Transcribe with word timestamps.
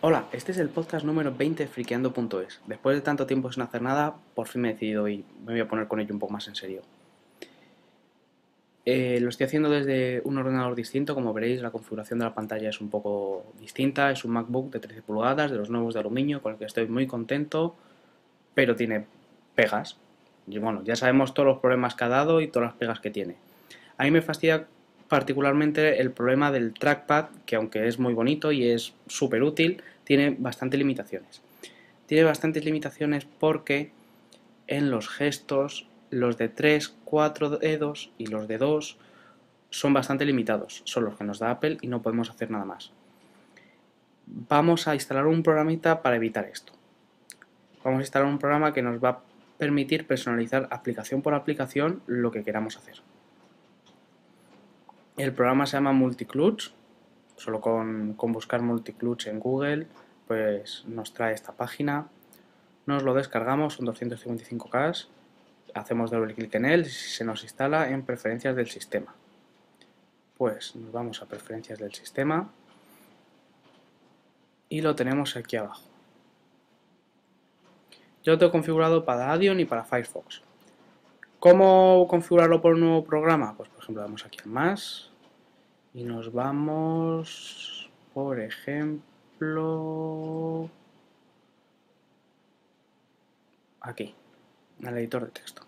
Hola, 0.00 0.26
este 0.30 0.52
es 0.52 0.58
el 0.58 0.68
podcast 0.68 1.04
número 1.04 1.34
20 1.34 1.64
de 1.64 1.68
friqueando.es. 1.68 2.60
Después 2.68 2.96
de 2.96 3.02
tanto 3.02 3.26
tiempo 3.26 3.50
sin 3.50 3.64
hacer 3.64 3.82
nada, 3.82 4.14
por 4.36 4.46
fin 4.46 4.62
me 4.62 4.68
he 4.68 4.72
decidido 4.74 5.08
y 5.08 5.24
me 5.44 5.54
voy 5.54 5.60
a 5.60 5.66
poner 5.66 5.88
con 5.88 5.98
ello 5.98 6.14
un 6.14 6.20
poco 6.20 6.32
más 6.32 6.46
en 6.46 6.54
serio. 6.54 6.82
Eh, 8.84 9.18
lo 9.20 9.28
estoy 9.28 9.46
haciendo 9.46 9.68
desde 9.68 10.22
un 10.24 10.38
ordenador 10.38 10.76
distinto, 10.76 11.16
como 11.16 11.32
veréis 11.32 11.60
la 11.62 11.72
configuración 11.72 12.20
de 12.20 12.26
la 12.26 12.32
pantalla 12.32 12.68
es 12.68 12.80
un 12.80 12.90
poco 12.90 13.44
distinta, 13.58 14.12
es 14.12 14.24
un 14.24 14.30
MacBook 14.30 14.70
de 14.70 14.78
13 14.78 15.02
pulgadas, 15.02 15.50
de 15.50 15.56
los 15.56 15.68
nuevos 15.68 15.94
de 15.94 16.00
aluminio, 16.00 16.42
con 16.42 16.52
el 16.52 16.58
que 16.58 16.66
estoy 16.66 16.86
muy 16.86 17.08
contento, 17.08 17.74
pero 18.54 18.76
tiene 18.76 19.04
pegas. 19.56 19.96
Y 20.46 20.58
bueno, 20.58 20.84
ya 20.84 20.94
sabemos 20.94 21.34
todos 21.34 21.48
los 21.48 21.58
problemas 21.58 21.96
que 21.96 22.04
ha 22.04 22.08
dado 22.08 22.40
y 22.40 22.46
todas 22.46 22.68
las 22.68 22.76
pegas 22.76 23.00
que 23.00 23.10
tiene. 23.10 23.34
A 23.96 24.04
mí 24.04 24.12
me 24.12 24.22
fastidia 24.22 24.68
particularmente 25.08 26.00
el 26.00 26.10
problema 26.10 26.52
del 26.52 26.74
trackpad, 26.74 27.26
que 27.46 27.56
aunque 27.56 27.88
es 27.88 27.98
muy 27.98 28.14
bonito 28.14 28.52
y 28.52 28.68
es 28.68 28.94
súper 29.06 29.42
útil, 29.42 29.82
tiene 30.04 30.36
bastantes 30.38 30.78
limitaciones. 30.78 31.42
Tiene 32.06 32.24
bastantes 32.24 32.64
limitaciones 32.64 33.26
porque 33.26 33.90
en 34.66 34.90
los 34.90 35.08
gestos 35.08 35.88
los 36.10 36.38
de 36.38 36.48
3, 36.48 36.94
4 37.04 37.50
dedos 37.58 38.12
y 38.18 38.26
los 38.26 38.48
de 38.48 38.58
2 38.58 38.98
son 39.70 39.92
bastante 39.92 40.24
limitados. 40.24 40.82
Son 40.84 41.04
los 41.04 41.16
que 41.16 41.24
nos 41.24 41.38
da 41.38 41.50
Apple 41.50 41.78
y 41.80 41.88
no 41.88 42.02
podemos 42.02 42.30
hacer 42.30 42.50
nada 42.50 42.64
más. 42.64 42.92
Vamos 44.26 44.88
a 44.88 44.94
instalar 44.94 45.26
un 45.26 45.42
programita 45.42 46.02
para 46.02 46.16
evitar 46.16 46.46
esto. 46.46 46.72
Vamos 47.82 47.98
a 47.98 48.02
instalar 48.02 48.28
un 48.28 48.38
programa 48.38 48.72
que 48.72 48.82
nos 48.82 49.02
va 49.02 49.08
a 49.08 49.20
permitir 49.56 50.06
personalizar 50.06 50.68
aplicación 50.70 51.22
por 51.22 51.34
aplicación 51.34 52.02
lo 52.06 52.30
que 52.30 52.44
queramos 52.44 52.76
hacer. 52.76 53.02
El 55.18 55.32
programa 55.32 55.66
se 55.66 55.76
llama 55.76 55.90
Multiclutch, 55.90 56.70
solo 57.34 57.60
con, 57.60 58.16
buscar 58.16 58.62
Multiclutch 58.62 59.26
en 59.26 59.40
Google, 59.40 59.88
pues 60.28 60.84
nos 60.86 61.12
trae 61.12 61.34
esta 61.34 61.50
página. 61.54 62.06
Nos 62.86 63.02
lo 63.02 63.14
descargamos, 63.14 63.74
son 63.74 63.86
255K, 63.86 65.08
hacemos 65.74 66.12
doble 66.12 66.34
clic 66.34 66.54
en 66.54 66.66
él 66.66 66.82
y 66.82 66.90
se 66.90 67.24
nos 67.24 67.42
instala 67.42 67.90
en 67.90 68.04
preferencias 68.04 68.54
del 68.54 68.68
sistema. 68.68 69.12
Pues 70.36 70.76
nos 70.76 70.92
vamos 70.92 71.20
a 71.20 71.26
preferencias 71.26 71.80
del 71.80 71.92
sistema 71.92 72.52
y 74.68 74.82
lo 74.82 74.94
tenemos 74.94 75.36
aquí 75.36 75.56
abajo. 75.56 75.82
Yo 78.22 78.34
lo 78.34 78.38
tengo 78.38 78.52
configurado 78.52 79.04
para 79.04 79.32
Addion 79.32 79.58
y 79.58 79.64
para 79.64 79.82
Firefox. 79.82 80.42
¿Cómo 81.40 82.06
configurarlo 82.08 82.60
por 82.60 82.74
un 82.74 82.80
nuevo 82.80 83.04
programa? 83.04 83.56
Pues 83.56 83.68
por 83.68 83.82
ejemplo 83.82 84.04
vamos 84.04 84.24
aquí 84.24 84.38
a 84.44 84.48
más 84.48 85.07
y 85.94 86.04
nos 86.04 86.32
vamos, 86.32 87.90
por 88.14 88.40
ejemplo, 88.40 89.08
aquí, 93.80 94.14
al 94.84 94.98
editor 94.98 95.24
de 95.24 95.30
texto. 95.30 95.62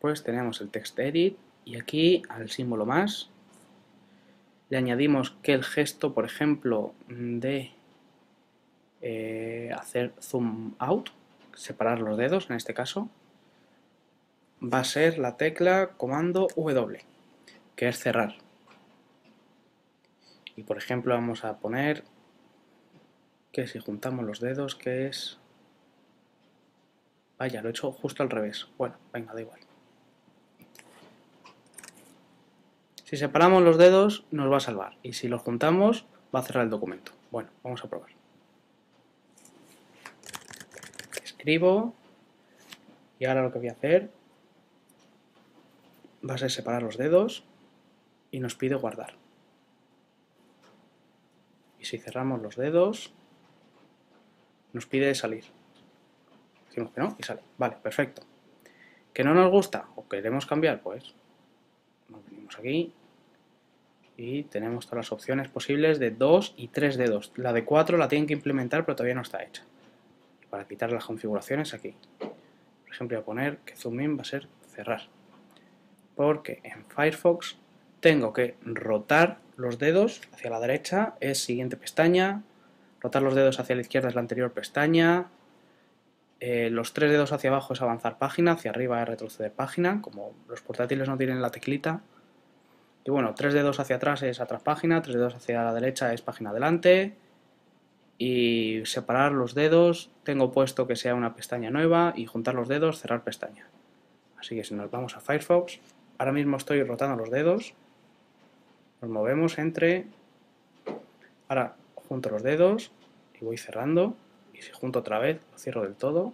Pues 0.00 0.22
tenemos 0.22 0.60
el 0.60 0.70
text 0.70 0.98
edit 0.98 1.38
y 1.64 1.78
aquí 1.80 2.22
al 2.28 2.50
símbolo 2.50 2.86
más 2.86 3.30
le 4.68 4.76
añadimos 4.76 5.30
que 5.42 5.52
el 5.52 5.64
gesto, 5.64 6.12
por 6.12 6.24
ejemplo, 6.24 6.92
de 7.08 7.72
eh, 9.00 9.70
hacer 9.76 10.12
zoom 10.20 10.74
out 10.78 11.10
separar 11.54 12.00
los 12.00 12.18
dedos 12.18 12.50
en 12.50 12.56
este 12.56 12.74
caso, 12.74 13.08
va 14.62 14.80
a 14.80 14.84
ser 14.84 15.18
la 15.18 15.36
tecla 15.36 15.90
comando 15.96 16.48
W, 16.56 17.04
que 17.74 17.88
es 17.88 17.98
cerrar. 17.98 18.36
Y 20.56 20.62
por 20.62 20.78
ejemplo 20.78 21.14
vamos 21.14 21.44
a 21.44 21.58
poner 21.58 22.04
que 23.52 23.66
si 23.66 23.78
juntamos 23.78 24.24
los 24.24 24.40
dedos, 24.40 24.74
que 24.74 25.06
es... 25.06 25.38
Vaya, 27.38 27.60
lo 27.60 27.68
he 27.68 27.70
hecho 27.70 27.92
justo 27.92 28.22
al 28.22 28.30
revés. 28.30 28.66
Bueno, 28.78 28.96
venga, 29.12 29.34
da 29.34 29.40
igual. 29.40 29.60
Si 33.04 33.16
separamos 33.16 33.62
los 33.62 33.76
dedos 33.76 34.24
nos 34.30 34.50
va 34.50 34.56
a 34.56 34.60
salvar 34.60 34.96
y 35.02 35.12
si 35.12 35.28
los 35.28 35.42
juntamos 35.42 36.06
va 36.34 36.40
a 36.40 36.42
cerrar 36.42 36.64
el 36.64 36.70
documento. 36.70 37.12
Bueno, 37.30 37.50
vamos 37.62 37.84
a 37.84 37.88
probar. 37.88 38.10
escribo 41.46 41.94
y 43.20 43.24
ahora 43.26 43.42
lo 43.42 43.52
que 43.52 43.58
voy 43.58 43.68
a 43.68 43.72
hacer 43.72 44.10
va 46.28 46.34
a 46.34 46.38
ser 46.38 46.50
separar 46.50 46.82
los 46.82 46.96
dedos 46.96 47.44
y 48.30 48.40
nos 48.40 48.54
pide 48.54 48.74
guardar. 48.74 49.14
Y 51.78 51.84
si 51.84 51.98
cerramos 51.98 52.42
los 52.42 52.56
dedos, 52.56 53.12
nos 54.72 54.86
pide 54.86 55.14
salir. 55.14 55.44
Decimos 56.68 56.90
que 56.92 57.00
no 57.00 57.16
y 57.18 57.22
sale. 57.22 57.40
Vale, 57.58 57.76
perfecto. 57.82 58.22
¿Que 59.12 59.24
no 59.24 59.34
nos 59.34 59.50
gusta 59.50 59.88
o 59.96 60.06
queremos 60.08 60.46
cambiar? 60.46 60.82
Pues 60.82 61.14
nos 62.08 62.24
venimos 62.26 62.58
aquí 62.58 62.92
y 64.16 64.44
tenemos 64.44 64.86
todas 64.86 65.06
las 65.06 65.12
opciones 65.12 65.48
posibles 65.48 65.98
de 65.98 66.10
dos 66.10 66.54
y 66.56 66.68
tres 66.68 66.96
dedos. 66.96 67.32
La 67.36 67.52
de 67.52 67.64
cuatro 67.64 67.96
la 67.96 68.08
tienen 68.08 68.26
que 68.26 68.34
implementar 68.34 68.84
pero 68.84 68.96
todavía 68.96 69.14
no 69.14 69.22
está 69.22 69.42
hecha 69.42 69.64
para 70.50 70.66
quitar 70.66 70.92
las 70.92 71.04
configuraciones 71.04 71.74
aquí. 71.74 71.94
Por 72.18 72.90
ejemplo, 72.90 73.16
voy 73.16 73.22
a 73.22 73.24
poner 73.24 73.58
que 73.58 73.76
zoom 73.76 74.00
in 74.00 74.16
va 74.16 74.22
a 74.22 74.24
ser 74.24 74.48
cerrar. 74.68 75.15
Porque 76.16 76.60
en 76.64 76.84
Firefox 76.86 77.56
tengo 78.00 78.32
que 78.32 78.56
rotar 78.64 79.38
los 79.56 79.78
dedos 79.78 80.20
hacia 80.32 80.50
la 80.50 80.58
derecha, 80.60 81.14
es 81.20 81.38
siguiente 81.38 81.76
pestaña, 81.76 82.42
rotar 83.00 83.22
los 83.22 83.34
dedos 83.34 83.60
hacia 83.60 83.76
la 83.76 83.82
izquierda 83.82 84.08
es 84.08 84.14
la 84.14 84.20
anterior 84.20 84.52
pestaña, 84.52 85.28
eh, 86.40 86.68
los 86.70 86.92
tres 86.92 87.10
dedos 87.10 87.32
hacia 87.32 87.50
abajo 87.50 87.72
es 87.72 87.80
avanzar 87.80 88.18
página, 88.18 88.52
hacia 88.52 88.70
arriba 88.70 89.00
es 89.02 89.08
retroceder 89.08 89.52
página, 89.52 90.02
como 90.02 90.34
los 90.48 90.60
portátiles 90.60 91.08
no 91.08 91.16
tienen 91.16 91.40
la 91.40 91.50
teclita. 91.50 92.02
Y 93.04 93.10
bueno, 93.10 93.34
tres 93.34 93.54
dedos 93.54 93.80
hacia 93.80 93.96
atrás 93.96 94.22
es 94.22 94.40
atrás 94.40 94.62
página, 94.62 95.00
tres 95.00 95.14
dedos 95.16 95.34
hacia 95.34 95.62
la 95.62 95.72
derecha 95.72 96.12
es 96.12 96.22
página 96.22 96.50
adelante, 96.50 97.16
y 98.18 98.82
separar 98.84 99.32
los 99.32 99.54
dedos, 99.54 100.10
tengo 100.24 100.50
puesto 100.50 100.86
que 100.86 100.96
sea 100.96 101.14
una 101.14 101.34
pestaña 101.34 101.70
nueva 101.70 102.12
y 102.16 102.26
juntar 102.26 102.54
los 102.54 102.68
dedos, 102.68 103.00
cerrar 103.00 103.24
pestaña. 103.24 103.68
Así 104.38 104.56
que 104.56 104.64
si 104.64 104.74
nos 104.74 104.90
vamos 104.90 105.16
a 105.16 105.20
Firefox, 105.20 105.80
ahora 106.18 106.32
mismo 106.32 106.56
estoy 106.56 106.82
rotando 106.82 107.16
los 107.16 107.30
dedos, 107.30 107.74
nos 109.00 109.10
movemos 109.10 109.58
entre, 109.58 110.06
ahora 111.48 111.76
junto 111.94 112.30
los 112.30 112.42
dedos 112.42 112.92
y 113.40 113.44
voy 113.44 113.58
cerrando 113.58 114.14
y 114.54 114.62
si 114.62 114.72
junto 114.72 115.00
otra 115.00 115.18
vez 115.18 115.40
lo 115.52 115.58
cierro 115.58 115.82
del 115.82 115.94
todo 115.94 116.32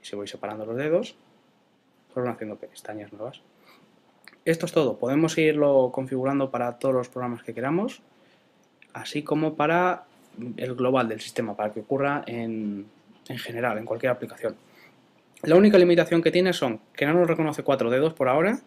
y 0.00 0.04
si 0.04 0.16
voy 0.16 0.28
separando 0.28 0.66
los 0.66 0.76
dedos, 0.76 1.16
fueron 2.12 2.32
haciendo 2.32 2.56
pestañas 2.56 3.12
nuevas. 3.12 3.40
Esto 4.44 4.66
es 4.66 4.72
todo, 4.72 4.96
podemos 4.96 5.36
irlo 5.38 5.90
configurando 5.92 6.50
para 6.50 6.78
todos 6.78 6.94
los 6.94 7.08
programas 7.08 7.42
que 7.42 7.54
queramos 7.54 8.02
así 8.92 9.22
como 9.22 9.54
para 9.54 10.04
el 10.56 10.74
global 10.74 11.08
del 11.08 11.20
sistema, 11.20 11.56
para 11.56 11.72
que 11.72 11.80
ocurra 11.80 12.22
en, 12.26 12.86
general, 13.28 13.78
en 13.78 13.84
cualquier 13.84 14.12
aplicación. 14.12 14.56
La 15.42 15.56
única 15.56 15.78
limitación 15.78 16.22
que 16.22 16.30
tiene 16.30 16.52
son 16.52 16.80
que 16.94 17.06
no 17.06 17.14
nos 17.14 17.26
reconoce 17.26 17.62
cuatro 17.62 17.88
dedos 17.90 18.12
por 18.12 18.28
ahora 18.28 18.60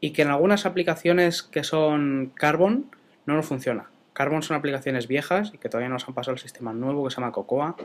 y 0.00 0.12
que 0.12 0.22
en 0.22 0.28
algunas 0.28 0.64
aplicaciones 0.64 1.42
que 1.42 1.62
son 1.62 2.32
Carbon 2.34 2.90
no 3.26 3.34
nos 3.34 3.46
funciona. 3.46 3.90
Carbon 4.14 4.42
son 4.42 4.56
aplicaciones 4.56 5.08
viejas 5.08 5.52
y 5.52 5.58
que 5.58 5.68
todavía 5.68 5.88
no 5.88 5.94
nos 5.94 6.08
han 6.08 6.14
pasado 6.14 6.34
el 6.34 6.40
sistema 6.40 6.72
nuevo 6.72 7.04
que 7.04 7.10
se 7.10 7.20
llama 7.20 7.32
Cocoa, 7.32 7.76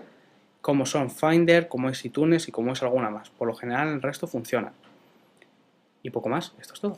como 0.61 0.85
son 0.85 1.11
Finder, 1.11 1.67
como 1.67 1.89
es 1.89 2.03
iTunes 2.05 2.47
y 2.47 2.51
como 2.51 2.71
es 2.71 2.81
alguna 2.83 3.09
más. 3.09 3.29
Por 3.31 3.49
lo 3.49 3.53
general 3.53 3.89
el 3.89 4.01
resto 4.01 4.27
funciona. 4.27 4.71
Y 6.01 6.09
poco 6.09 6.29
más, 6.29 6.53
esto 6.59 6.73
es 6.73 6.79
todo. 6.79 6.97